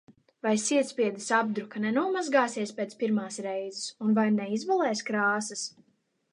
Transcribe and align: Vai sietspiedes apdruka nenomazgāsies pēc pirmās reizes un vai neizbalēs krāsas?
Vai 0.45 0.53
sietspiedes 0.61 1.27
apdruka 1.39 1.83
nenomazgāsies 1.83 2.73
pēc 2.79 2.97
pirmās 3.03 3.39
reizes 3.49 3.95
un 4.07 4.19
vai 4.19 4.27
neizbalēs 4.41 5.09
krāsas? 5.13 5.67